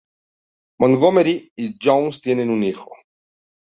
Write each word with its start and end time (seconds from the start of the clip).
Montgomery 0.79 1.51
y 1.55 1.77
Jones 1.79 2.19
tienen 2.21 2.49
un 2.49 2.63
hijo. 2.63 2.91